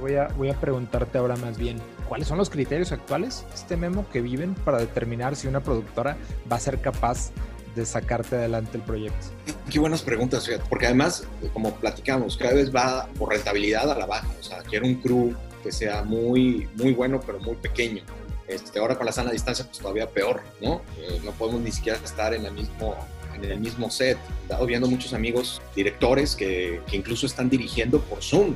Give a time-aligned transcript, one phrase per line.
[0.00, 4.06] Voy a, voy a preguntarte ahora más bien, ¿cuáles son los criterios actuales, este memo,
[4.12, 6.16] que viven para determinar si una productora
[6.50, 7.30] va a ser capaz
[7.74, 9.26] de sacarte adelante el proyecto?
[9.70, 14.28] Qué buenas preguntas, porque además, como platicamos, cada vez va por rentabilidad a la baja.
[14.38, 18.02] O sea, quiero un crew que sea muy, muy bueno, pero muy pequeño.
[18.46, 20.80] Este, ahora con la sana distancia, pues todavía peor, ¿no?
[20.96, 22.96] Eh, no podemos ni siquiera estar en, mismo,
[23.34, 24.16] en el mismo set.
[24.16, 28.54] He estado viendo muchos amigos directores que, que incluso están dirigiendo por Zoom.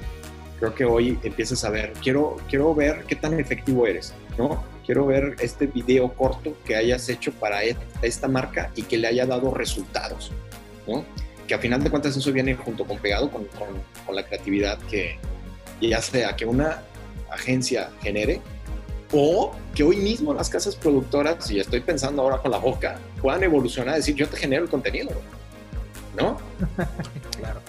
[0.58, 4.62] Creo que hoy empiezas a ver, quiero, quiero ver qué tan efectivo eres, ¿no?
[4.86, 7.60] Quiero ver este video corto que hayas hecho para
[8.02, 10.30] esta marca y que le haya dado resultados,
[10.86, 11.04] ¿no?
[11.46, 13.68] Que a final de cuentas eso viene junto con pegado con, con,
[14.06, 15.18] con la creatividad que
[15.80, 16.82] ya sea que una
[17.30, 18.40] agencia genere
[19.12, 23.42] o que hoy mismo las casas productoras, y estoy pensando ahora con la boca, puedan
[23.42, 25.10] evolucionar, decir, yo te genero el contenido,
[26.18, 26.38] ¿no?
[27.38, 27.60] claro.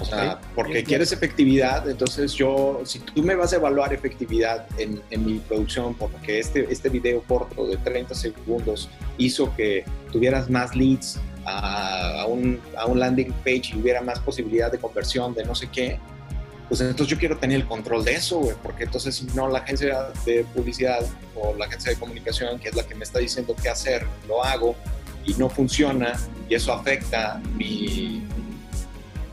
[0.00, 5.00] O sea, porque quieres efectividad, entonces yo, si tú me vas a evaluar efectividad en,
[5.10, 10.74] en, mi producción, porque este, este video corto de 30 segundos hizo que tuvieras más
[10.74, 15.44] leads a, a, un, a un landing page y hubiera más posibilidad de conversión de
[15.44, 15.98] no sé qué,
[16.70, 19.58] pues entonces yo quiero tener el control de eso, güey, porque entonces si no la
[19.58, 21.00] agencia de publicidad
[21.34, 24.44] o la agencia de comunicación, que es la que me está diciendo qué hacer, lo
[24.44, 24.76] hago
[25.26, 26.12] y no funciona
[26.48, 28.22] y eso afecta mi,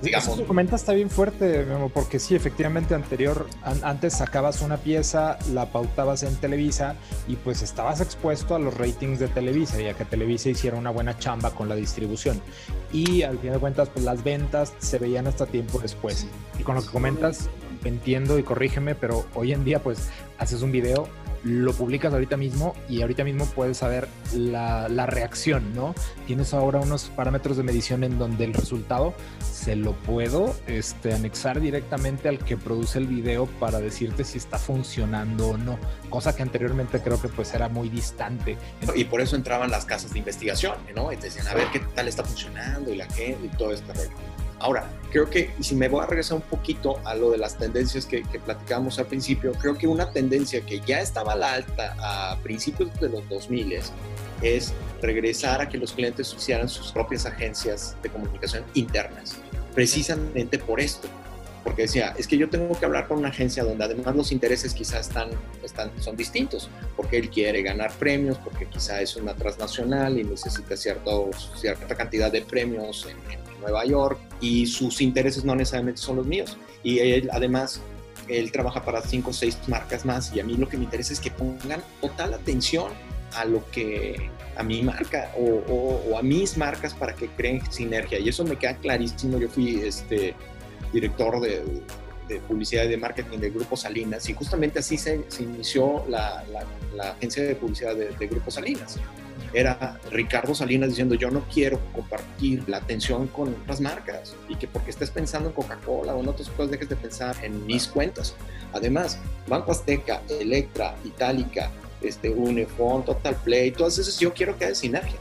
[0.01, 0.27] digamos.
[0.27, 5.37] Eso que comentas está bien fuerte, porque sí, efectivamente, anterior, an antes sacabas una pieza,
[5.53, 6.95] la pautabas en Televisa
[7.27, 10.89] y pues estabas expuesto a los ratings de Televisa y a que Televisa hiciera una
[10.89, 12.41] buena chamba con la distribución.
[12.91, 16.27] Y al fin de cuentas, pues las ventas se veían hasta tiempo después.
[16.59, 17.49] Y con lo que comentas,
[17.83, 21.07] entiendo y corrígeme, pero hoy en día, pues haces un video,
[21.43, 25.95] lo publicas ahorita mismo y ahorita mismo puedes saber la, reacción, ¿no?
[26.25, 31.61] Tienes ahora unos parámetros de medición en donde el resultado se lo puedo este, anexar
[31.61, 36.43] directamente al que produce el video para decirte si está funcionando o no, cosa que
[36.43, 38.57] anteriormente creo que pues era muy distante.
[38.95, 41.11] Y por eso entraban las casas de investigación, ¿no?
[41.11, 43.93] Y te decían, a ver qué tal está funcionando y la gente y todo este
[43.93, 44.46] rollo.
[44.59, 48.05] Ahora, creo que si me voy a regresar un poquito a lo de las tendencias
[48.05, 51.95] que, que platicamos al principio, creo que una tendencia que ya estaba a la alta
[51.99, 53.79] a principios de los 2000
[54.41, 59.37] es regresar a que los clientes hicieran sus propias agencias de comunicación internas,
[59.73, 61.07] precisamente por esto.
[61.63, 64.73] Porque decía, es que yo tengo que hablar con una agencia donde además los intereses
[64.73, 65.29] quizás están,
[65.61, 70.77] están, son distintos, porque él quiere ganar premios, porque quizá es una transnacional y necesita
[70.77, 76.17] cierto, cierta cantidad de premios en, en Nueva York y sus intereses no necesariamente son
[76.17, 76.57] los míos.
[76.83, 77.81] Y él además,
[78.27, 81.13] él trabaja para cinco o seis marcas más y a mí lo que me interesa
[81.13, 82.91] es que pongan total atención
[83.35, 87.61] a lo que a mi marca o, o, o, a mis marcas para que creen
[87.71, 90.33] sinergia y eso me queda clarísimo yo fui este
[90.93, 91.63] director de,
[92.27, 96.43] de publicidad y de marketing de Grupo Salinas y justamente así se, se inició la,
[96.51, 96.65] la,
[96.95, 98.99] la, agencia de publicidad de, de Grupo Salinas
[99.53, 104.67] era Ricardo Salinas diciendo yo no quiero compartir la atención con otras marcas y que
[104.67, 108.35] porque estés pensando en Coca-Cola o en otras cosas dejes de pensar en mis cuentas.
[108.73, 111.71] Además, Banco Azteca, Electra, Itálica,
[112.01, 115.17] este, Unifón, Total Play, todas esas yo quiero que haya sinergia.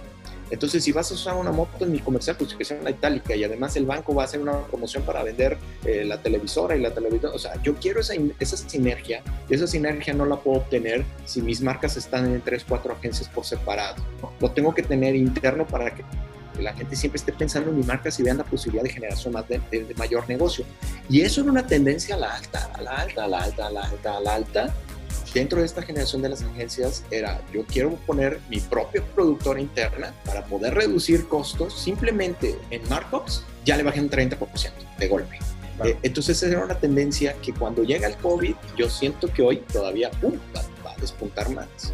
[0.50, 3.34] Entonces, si vas a usar una moto en mi comercial, pues que sea una itálica
[3.34, 6.80] y además el banco va a hacer una promoción para vender eh, la televisora y
[6.80, 7.34] la televisora.
[7.34, 11.42] O sea, yo quiero esa, esa sinergia y esa sinergia no la puedo obtener si
[11.42, 13.96] mis marcas están en tres, cuatro agencias por separado.
[14.40, 16.04] Lo tengo que tener interno para que
[16.60, 19.46] la gente siempre esté pensando en mi marca y vean la posibilidad de generación más
[19.48, 20.64] de, de, de mayor negocio.
[21.08, 23.70] Y eso era una tendencia a la alta, a la alta, a la alta, a
[23.70, 24.74] la alta, a la alta
[25.36, 30.14] dentro de esta generación de las agencias era yo quiero poner mi propia productora interna
[30.24, 34.38] para poder reducir costos simplemente en markups ya le bajé un 30%
[34.98, 35.38] de golpe
[35.78, 35.91] vale.
[35.91, 40.10] eh, entonces era una tendencia que cuando llega el COVID yo siento que hoy todavía
[40.22, 41.92] uh, va, va, a despuntar más